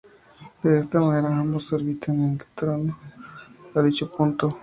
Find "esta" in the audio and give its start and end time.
0.79-0.99